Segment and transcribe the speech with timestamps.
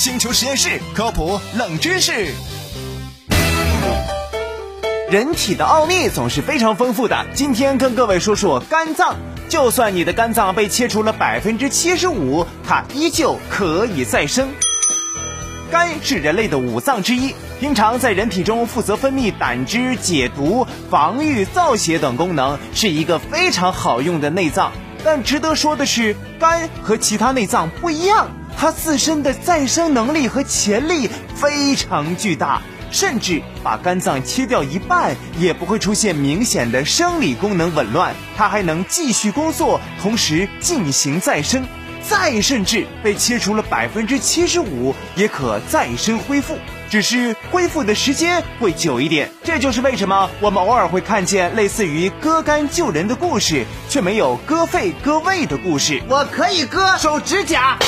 [0.00, 2.32] 星球实验室科普冷知识。
[5.10, 9.14] 人体的奥秘总是非常丰富的，今天跟各位说说肝脏。
[9.50, 14.48] 就算你的肝脏被切除了百分之七十五，它依旧可以再生。
[15.70, 24.72] 肝是人类的五脏之一，平常在人体中负责分泌胆汁、解毒、防御、造血等功能，是一个非常好用的内脏。
[25.04, 28.28] 但值得说的是，肝和其他内脏不一样，
[28.60, 32.60] 它自身的再生能力和潜力非常巨大，
[32.90, 41.66] 甚至把肝脏切掉一半也不会出现明显的生理功能紊乱，它还能继续工作，同时进行再生。
[42.06, 46.54] 再甚至被切除了百分之七十五，也可再生恢复，
[46.90, 49.30] 只是恢复的时间会久一点。
[49.42, 56.02] 这就是为什么我们偶尔会看见类似于割肝救人的故事，却没有割肺割胃的故事。
[56.10, 57.78] 我可以割手指甲。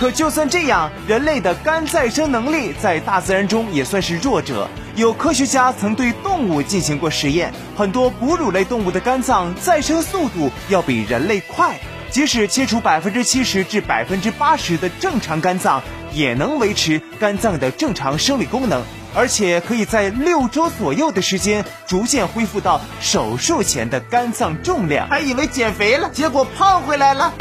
[0.00, 4.66] 可就算这样，人类的肝再生能力在大自然中也算是弱者。
[4.96, 11.78] 有科学家曾对动物进行过实验，很多哺乳类动物的肝脏再生速度要比人类快。
[12.08, 15.82] 即使切除百分之七十至百分之八十的正常肝脏，
[16.14, 18.82] 也能维持肝脏的正常生理功能，
[19.14, 25.06] 而且可以在六周左右的时间逐渐恢复到手术前的肝脏重量。
[25.10, 27.34] 还以为减肥了，结果胖回来了。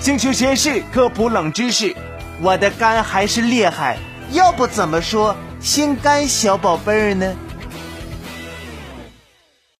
[0.00, 1.94] 星球实验室科普冷知识：
[2.40, 3.98] 我的肝还是厉害，
[4.30, 7.34] 要不怎么说心肝小宝贝儿呢？